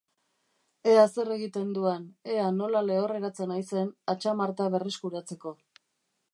Ea 0.93 1.01
zer 1.09 1.29
egiten 1.35 1.67
duan, 1.75 2.07
ea 2.37 2.47
nola 2.57 2.83
lehorreratzen 2.87 3.55
haizen 3.59 3.95
atxamarta 4.15 4.71
berreskuratzeko. 4.77 5.57